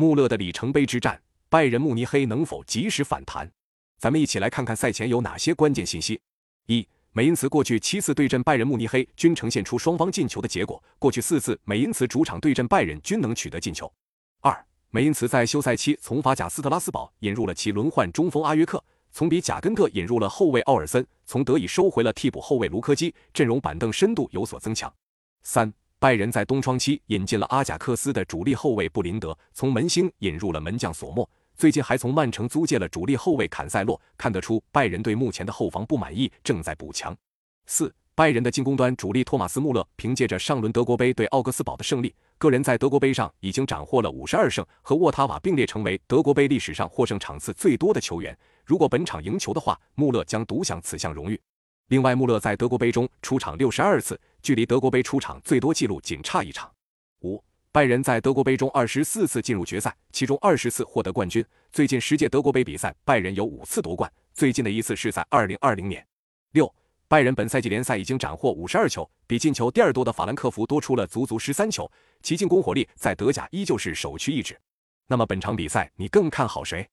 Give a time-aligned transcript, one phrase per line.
[0.00, 3.50] 穆勒的里程碑之战，拜仁慕尼黑能否及时反弹？
[3.98, 6.20] 咱们一起来看看赛前有哪些关键信息。
[6.66, 13.92] 一、美因茨过去七次对阵拜仁慕尼黑均呈现出双方进球的结果，过去四次美因茨主场对阵拜仁均能取得进球。
[14.40, 18.80] 二、美因茨在休赛期从法甲斯特拉斯堡引入了其轮换中锋阿约克，
[19.10, 24.94] 从比贾根特引入了后卫奥尔森，从德乙收回了替补后卫卢科基，阵容板凳深度有所增强。
[25.42, 25.74] 三。
[26.00, 34.00] 拜仁在冬窗期引进了阿贾克斯的主力后卫布林德，从门兴引入了门将索莫，最近还从曼城租借了主力后卫坎塞洛。
[34.16, 37.16] 看得出拜仁对目前的后防不满意，正在补强。
[37.66, 48.38] 四，拜仁的进攻端主力托马斯穆勒凭借着上轮德国杯对奥格斯堡的胜利，个人在德国杯上已经斩获了五十二胜，和沃塔瓦并列成为德国杯历史上获胜场次最多的球员。
[48.64, 51.40] 如果本场赢球的话，穆勒将独享此项荣誉。
[51.88, 56.70] 另外，穆勒在德国杯中出场六十二次，距离德国杯出场最多纪录仅差一场。
[57.22, 57.42] 五，
[57.72, 61.42] 拜仁在德国杯中二十四次进入决赛，其中二十次获得冠军。
[61.72, 66.06] 最近十届德国杯比赛，拜仁有五次夺冠，最近的一次是在二零二零年。
[66.52, 66.70] 六，
[67.08, 71.90] 拜仁本赛季联赛已经斩获五十二球，比进球第二多的法兰克福多出了足足十三球，
[72.22, 74.54] 其进攻火力在德甲依旧是首屈一指。
[75.06, 76.86] 那么本场比赛你更看好谁？